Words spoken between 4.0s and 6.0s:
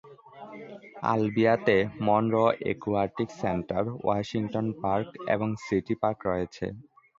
Washington Park এবং city